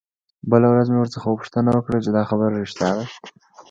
بله 0.51 0.67
ورځ 0.69 0.87
مې 0.89 0.97
ورڅخه 0.99 1.27
پوښتنه 1.37 1.69
وکړه 1.73 1.97
چې 2.03 2.09
دا 2.17 2.23
خبره 2.29 2.53
رښتيا 2.63 2.91
ده. 2.97 3.05